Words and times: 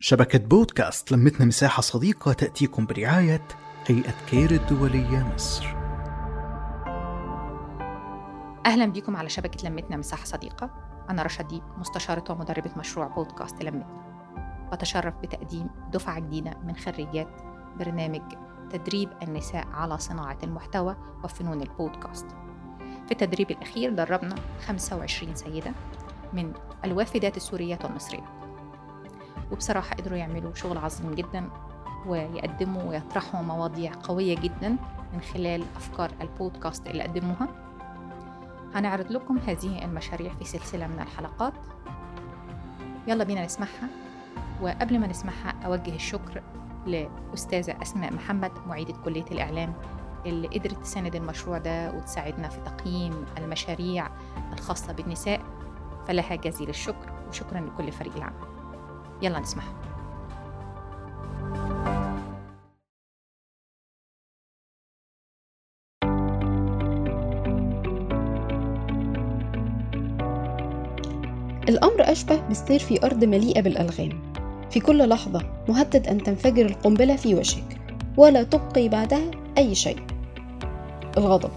شبكة 0.00 0.38
بودكاست 0.38 1.12
لمتنا 1.12 1.46
مساحة 1.46 1.82
صديقة 1.82 2.32
تأتيكم 2.32 2.86
برعاية 2.86 3.48
هيئة 3.86 4.14
كير 4.30 4.50
الدولية 4.50 5.32
مصر. 5.34 5.66
أهلا 8.66 8.86
بكم 8.86 9.16
على 9.16 9.28
شبكة 9.28 9.68
لمتنا 9.68 9.96
مساحة 9.96 10.24
صديقة. 10.24 10.70
أنا 11.10 11.22
رشا 11.22 11.42
ديب 11.42 11.62
مستشارة 11.78 12.32
ومدربة 12.32 12.70
مشروع 12.76 13.06
بودكاست 13.06 13.62
لمتنا. 13.62 14.68
بتشرف 14.72 15.14
بتقديم 15.14 15.70
دفعة 15.92 16.18
جديدة 16.18 16.58
من 16.64 16.76
خريجات 16.76 17.40
برنامج 17.78 18.22
تدريب 18.70 19.08
النساء 19.22 19.66
على 19.72 19.98
صناعة 19.98 20.38
المحتوى 20.42 20.96
وفنون 21.24 21.62
البودكاست. 21.62 22.26
في 23.06 23.12
التدريب 23.12 23.50
الأخير 23.50 23.90
دربنا 23.94 24.34
25 24.66 25.34
سيدة 25.34 25.72
من 26.32 26.52
الوافدات 26.84 27.36
السوريات 27.36 27.84
والمصريات 27.84 28.37
وبصراحة 29.52 29.94
قدروا 29.96 30.18
يعملوا 30.18 30.54
شغل 30.54 30.78
عظيم 30.78 31.14
جدا 31.14 31.50
ويقدموا 32.06 32.82
ويطرحوا 32.82 33.42
مواضيع 33.42 33.92
قوية 34.02 34.36
جدا 34.36 34.68
من 35.12 35.20
خلال 35.34 35.64
أفكار 35.76 36.10
البودكاست 36.20 36.86
اللي 36.86 37.02
قدموها. 37.02 37.48
هنعرض 38.74 39.12
لكم 39.12 39.38
هذه 39.38 39.84
المشاريع 39.84 40.34
في 40.34 40.44
سلسلة 40.44 40.86
من 40.86 41.00
الحلقات. 41.00 41.52
يلا 43.06 43.24
بينا 43.24 43.44
نسمعها. 43.44 43.88
وقبل 44.62 44.98
ما 44.98 45.06
نسمعها 45.06 45.54
أوجه 45.64 45.94
الشكر 45.94 46.42
لأستاذة 46.86 47.82
أسماء 47.82 48.12
محمد 48.12 48.52
معيدة 48.66 48.94
كلية 49.04 49.24
الإعلام 49.30 49.72
اللي 50.26 50.48
قدرت 50.48 50.78
تساند 50.78 51.14
المشروع 51.14 51.58
ده 51.58 51.92
وتساعدنا 51.92 52.48
في 52.48 52.60
تقييم 52.60 53.24
المشاريع 53.38 54.08
الخاصة 54.52 54.92
بالنساء. 54.92 55.40
فلها 56.06 56.36
جزيل 56.36 56.68
الشكر 56.68 57.12
وشكرا 57.28 57.60
لكل 57.60 57.92
فريق 57.92 58.16
العمل. 58.16 58.57
يلا 59.22 59.38
نسمعها. 59.38 59.74
الأمر 71.68 72.12
أشبه 72.12 72.40
بالسير 72.48 72.78
في 72.78 73.06
أرض 73.06 73.24
مليئة 73.24 73.60
بالألغام. 73.60 74.32
في 74.70 74.80
كل 74.80 75.08
لحظة 75.08 75.42
مهدد 75.68 76.06
أن 76.06 76.22
تنفجر 76.22 76.66
القنبلة 76.66 77.16
في 77.16 77.34
وجهك 77.34 77.80
ولا 78.16 78.42
تبقي 78.42 78.88
بعدها 78.88 79.30
أي 79.58 79.74
شيء. 79.74 79.96
الغضب. 81.16 81.50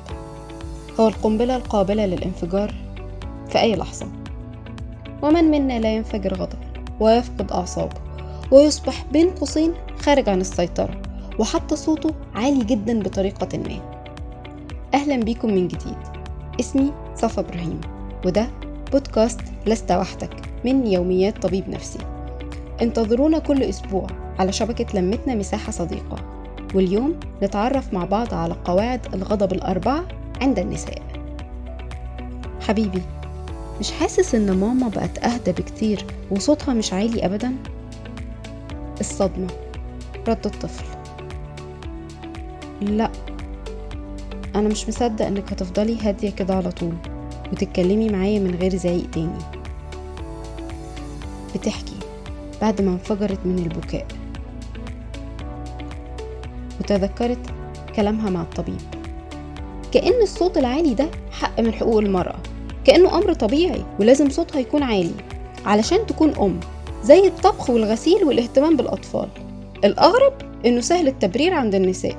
هو 1.00 1.08
القنبلة 1.08 1.56
القابلة 1.56 2.06
للانفجار 2.06 2.74
في 3.50 3.60
أي 3.60 3.76
لحظة. 3.76 4.08
ومن 5.22 5.44
منا 5.44 5.80
لا 5.80 5.96
ينفجر 5.96 6.34
غضبا 6.34 6.71
ويفقد 7.02 7.52
أعصابه 7.52 7.96
ويصبح 8.52 9.06
بين 9.12 9.30
قوسين 9.30 9.74
خارج 10.00 10.30
عن 10.30 10.42
السيطرة 10.42 11.02
وحتى 11.40 11.76
صوته 11.76 12.10
عالي 12.36 12.64
جدا 12.64 13.00
بطريقة 13.00 13.58
ما. 13.58 13.80
أهلا 14.94 15.16
بيكم 15.16 15.54
من 15.54 15.68
جديد. 15.68 15.98
اسمي 16.60 16.92
صفا 17.16 17.42
إبراهيم 17.42 17.82
وده 18.26 18.48
بودكاست 18.92 19.42
لست 19.68 19.92
وحدك 19.92 20.30
من 20.66 20.88
يوميات 20.88 21.38
طبيب 21.42 21.70
نفسي. 21.70 22.00
انتظرونا 22.82 23.40
كل 23.40 23.64
أسبوع 23.64 24.08
على 24.40 24.52
شبكة 24.52 25.00
لمتنا 25.00 25.36
مساحة 25.36 25.72
صديقة 25.72 26.16
واليوم 26.76 27.20
نتعرف 27.44 27.94
مع 27.94 28.06
بعض 28.06 28.34
على 28.34 28.56
قواعد 28.66 29.08
الغضب 29.14 29.54
الأربعة 29.54 30.04
عند 30.42 30.60
النساء. 30.60 31.02
حبيبي. 32.68 33.02
مش 33.82 33.92
حاسس 33.92 34.36
إن 34.36 34.52
ماما 34.52 34.88
بقت 34.88 35.24
أهدى 35.24 35.52
بكتير 35.52 36.06
وصوتها 36.32 36.74
مش 36.74 36.94
عالي 36.94 37.26
ابدا؟ 37.26 37.56
الصدمة. 39.00 39.48
رد 40.28 40.46
الطفل. 40.46 40.86
لا. 42.82 43.12
أنا 44.56 44.68
مش 44.68 44.88
مصدق 44.90 45.26
إنك 45.26 45.54
هتفضلي 45.54 45.98
هادية 46.02 46.30
كده 46.30 46.56
على 46.56 46.72
طول 46.72 46.94
وتتكلمي 47.52 48.10
معايا 48.10 48.40
من 48.40 48.56
غير 48.56 48.76
زعيق 48.76 49.10
تاني. 49.12 49.40
بتحكي 51.56 51.96
بعد 52.62 52.82
ما 52.82 52.92
انفجرت 52.92 53.40
من 53.46 53.60
البكاء. 53.60 54.06
وتذكرت 56.80 57.50
كلامها 57.96 58.30
مع 58.30 58.42
الطبيب. 58.42 58.82
كأن 59.92 60.22
الصوت 60.22 60.58
العالي 60.58 60.94
ده 60.94 61.08
حق 61.32 61.60
من 61.60 61.74
حقوق 61.74 61.98
المرأة. 62.00 62.40
كأنه 62.86 63.18
أمر 63.18 63.34
طبيعي 63.34 63.86
ولازم 64.00 64.30
صوتها 64.30 64.60
يكون 64.60 64.84
عالي 64.84 65.12
علشان 65.66 66.06
تكون 66.06 66.36
أم 66.36 66.60
زي 67.04 67.28
الطبخ 67.28 67.70
والغسيل 67.70 68.24
والاهتمام 68.24 68.78
بالأطفال. 68.78 69.30
الأغرب 69.84 70.34
إنه 70.66 70.82
سهل 70.82 71.08
التبرير 71.08 71.54
عند 71.54 71.76
النساء. 71.76 72.18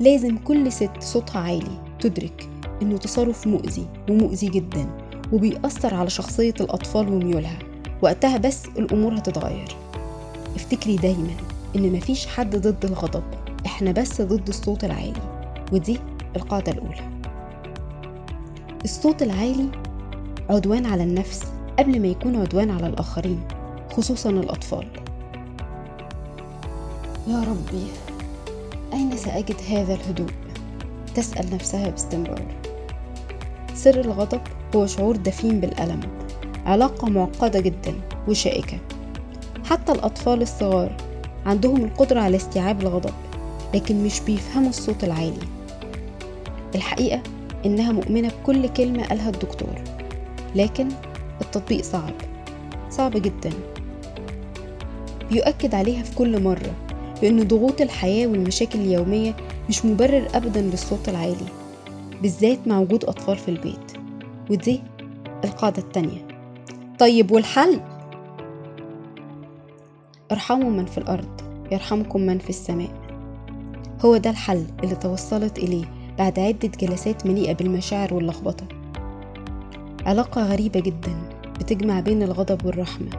لازم 0.00 0.38
كل 0.38 0.72
ست 0.72 0.90
صوتها 1.00 1.40
عالي 1.40 1.80
تدرك 2.00 2.48
إنه 2.82 2.96
تصرف 2.96 3.46
مؤذي 3.46 3.86
ومؤذي 4.10 4.46
جدا 4.48 4.88
وبيأثر 5.32 5.94
على 5.94 6.10
شخصية 6.10 6.54
الأطفال 6.60 7.08
وميولها. 7.12 7.58
وقتها 8.02 8.36
بس 8.36 8.66
الأمور 8.78 9.14
هتتغير. 9.14 9.76
افتكري 10.56 10.96
دايما 10.96 11.34
إن 11.76 11.92
مفيش 11.92 12.26
حد 12.26 12.56
ضد 12.56 12.84
الغضب 12.84 13.24
إحنا 13.66 13.92
بس 13.92 14.22
ضد 14.22 14.48
الصوت 14.48 14.84
العالي 14.84 15.22
ودي 15.72 15.98
القاعدة 16.36 16.72
الأولى. 16.72 17.17
الصوت 18.84 19.22
العالي 19.22 19.68
عدوان 20.50 20.86
على 20.86 21.02
النفس 21.02 21.42
قبل 21.78 22.00
ما 22.02 22.08
يكون 22.08 22.36
عدوان 22.36 22.70
على 22.70 22.86
الآخرين 22.86 23.40
خصوصا 23.96 24.30
الأطفال. 24.30 24.86
يا 27.28 27.40
ربي 27.40 27.86
أين 28.92 29.16
سأجد 29.16 29.56
هذا 29.70 29.94
الهدوء؟ 29.94 30.30
تسأل 31.14 31.54
نفسها 31.54 31.88
باستمرار. 31.88 32.42
سر 33.74 34.00
الغضب 34.00 34.40
هو 34.76 34.86
شعور 34.86 35.16
دفين 35.16 35.60
بالألم 35.60 36.00
علاقة 36.66 37.08
معقدة 37.08 37.60
جدا 37.60 37.94
وشائكة. 38.28 38.78
حتى 39.64 39.92
الأطفال 39.92 40.42
الصغار 40.42 40.96
عندهم 41.46 41.84
القدرة 41.84 42.20
على 42.20 42.36
استيعاب 42.36 42.82
الغضب 42.82 43.14
لكن 43.74 44.04
مش 44.04 44.20
بيفهموا 44.20 44.68
الصوت 44.68 45.04
العالي. 45.04 45.46
الحقيقة 46.74 47.22
إنها 47.66 47.92
مؤمنة 47.92 48.28
بكل 48.28 48.68
كلمة 48.68 49.04
قالها 49.06 49.30
الدكتور. 49.30 49.74
لكن 50.54 50.88
التطبيق 51.40 51.82
صعب. 51.82 52.14
صعب 52.90 53.12
جدا. 53.12 53.50
بيؤكد 55.30 55.74
عليها 55.74 56.02
في 56.02 56.14
كل 56.14 56.42
مرة 56.42 56.74
بأن 57.22 57.48
ضغوط 57.48 57.80
الحياة 57.80 58.26
والمشاكل 58.26 58.78
اليومية 58.78 59.36
مش 59.68 59.84
مبرر 59.84 60.28
أبدا 60.34 60.60
للصوت 60.60 61.08
العالي 61.08 61.46
بالذات 62.22 62.58
مع 62.68 62.78
وجود 62.78 63.04
أطفال 63.04 63.36
في 63.38 63.48
البيت. 63.48 63.92
ودي 64.50 64.82
القاعدة 65.44 65.78
التانية. 65.78 66.28
طيب 66.98 67.30
والحل؟ 67.30 67.80
ارحموا 70.32 70.70
من 70.70 70.86
في 70.86 70.98
الأرض 70.98 71.40
يرحمكم 71.72 72.20
من 72.20 72.38
في 72.38 72.50
السماء. 72.50 72.90
هو 74.04 74.16
ده 74.16 74.30
الحل 74.30 74.64
اللي 74.84 74.94
توصلت 74.94 75.58
إليه. 75.58 75.84
بعد 76.18 76.38
عدة 76.38 76.68
جلسات 76.80 77.26
مليئة 77.26 77.52
بالمشاعر 77.52 78.14
واللخبطة. 78.14 78.66
علاقة 80.06 80.42
غريبة 80.42 80.80
جدا 80.80 81.16
بتجمع 81.60 82.00
بين 82.00 82.22
الغضب 82.22 82.66
والرحمة. 82.66 83.10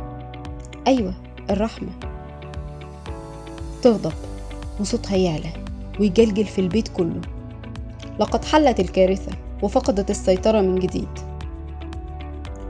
أيوة 0.87 1.13
الرحمة. 1.49 1.89
تغضب 3.81 4.13
وصوتها 4.79 5.15
يعلى 5.17 5.49
ويجلجل 5.99 6.45
في 6.45 6.61
البيت 6.61 6.87
كله. 6.87 7.21
لقد 8.19 8.45
حلت 8.45 8.79
الكارثة 8.79 9.31
وفقدت 9.63 10.09
السيطرة 10.09 10.61
من 10.61 10.79
جديد. 10.79 11.09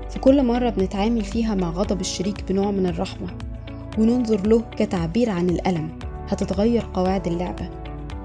في 0.10 0.20
كل 0.20 0.44
مرة 0.44 0.70
بنتعامل 0.70 1.24
فيها 1.24 1.56
مع 1.56 1.70
غضب 1.70 2.02
الشريك 2.02 2.44
بنوع 2.50 2.72
من 2.72 2.86
الرحمة 2.86 3.28
وننظر 3.98 4.48
له 4.48 4.64
كتعبير 4.78 5.30
عن 5.30 5.50
الألم 5.50 5.90
هتتغير 6.28 6.86
قواعد 6.94 7.28
اللعبة. 7.28 7.79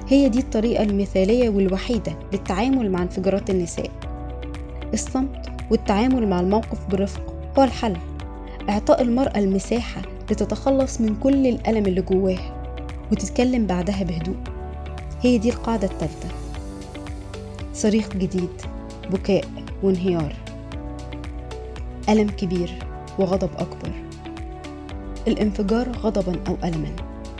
هي 0.08 0.28
دي 0.28 0.38
الطريقة 0.38 0.82
المثالية 0.82 1.48
والوحيدة 1.48 2.12
للتعامل 2.32 2.90
مع 2.90 3.02
انفجارات 3.02 3.50
النساء. 3.50 3.90
الصمت 4.94 5.52
والتعامل 5.70 6.28
مع 6.28 6.40
الموقف 6.40 6.86
برفق 6.90 7.34
هو 7.58 7.62
الحل 7.64 7.96
إعطاء 8.68 9.02
المرأة 9.02 9.38
المساحة 9.38 10.02
لتتخلص 10.30 11.00
من 11.00 11.16
كل 11.16 11.46
الألم 11.46 11.86
اللي 11.86 12.00
جواها 12.00 12.76
وتتكلم 13.12 13.66
بعدها 13.66 14.02
بهدوء. 14.02 14.36
هي 15.22 15.38
دي 15.38 15.48
القاعدة 15.48 15.86
الثالثة 15.86 16.28
صريخ 17.74 18.08
جديد 18.16 18.50
بكاء 19.10 19.44
وانهيار. 19.82 20.34
ألم 22.08 22.28
كبير 22.28 22.72
وغضب 23.18 23.50
أكبر. 23.58 23.90
الانفجار 25.28 25.88
غضبا 25.88 26.40
أو 26.48 26.56
ألما 26.64 26.96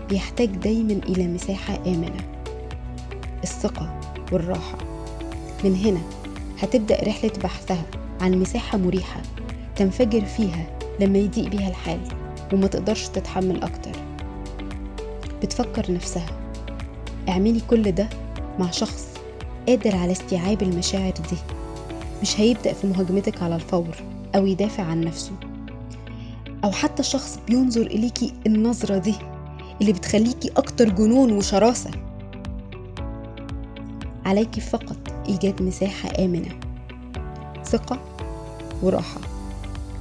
بيحتاج 0.08 0.48
دايما 0.48 0.92
إلى 0.92 1.26
مساحة 1.26 1.78
آمنة. 1.86 2.33
الثقة 3.44 4.00
والراحة. 4.32 4.78
من 5.64 5.76
هنا 5.76 6.00
هتبدأ 6.62 7.04
رحلة 7.04 7.32
بحثها 7.44 7.82
عن 8.20 8.32
مساحة 8.40 8.78
مريحة 8.78 9.22
تنفجر 9.76 10.24
فيها 10.24 10.66
لما 11.00 11.18
يضيق 11.18 11.48
بيها 11.48 11.68
الحال 11.68 12.00
وما 12.52 12.66
تقدرش 12.66 13.08
تتحمل 13.08 13.62
أكتر. 13.62 13.92
بتفكر 15.42 15.92
نفسها 15.92 16.26
اعملي 17.28 17.60
كل 17.70 17.92
ده 17.92 18.08
مع 18.58 18.70
شخص 18.70 19.08
قادر 19.68 19.96
على 19.96 20.12
استيعاب 20.12 20.62
المشاعر 20.62 21.12
دي. 21.30 21.36
مش 22.22 22.40
هيبدأ 22.40 22.72
في 22.72 22.86
مهاجمتك 22.86 23.42
على 23.42 23.54
الفور 23.54 23.94
أو 24.36 24.46
يدافع 24.46 24.82
عن 24.82 25.00
نفسه. 25.00 25.32
أو 26.64 26.72
حتى 26.72 27.02
شخص 27.02 27.38
بينظر 27.48 27.86
إليكي 27.86 28.32
النظرة 28.46 28.98
دي 28.98 29.14
اللي 29.80 29.92
بتخليكي 29.92 30.50
أكتر 30.56 30.88
جنون 30.88 31.32
وشراسة. 31.32 31.90
عليكي 34.24 34.60
فقط 34.60 34.96
إيجاد 35.28 35.62
مساحة 35.62 36.24
آمنة 36.24 36.60
ثقة 37.64 37.98
وراحة. 38.82 39.20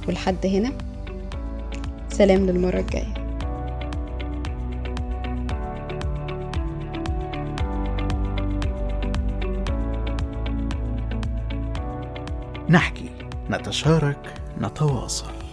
ولحد 0.08 0.46
هنا 0.46 0.72
سلام 2.10 2.46
للمرة 2.46 2.78
الجاية. 2.78 3.14
نحكي 12.68 13.10
نتشارك 13.50 14.34
نتواصل. 14.60 15.43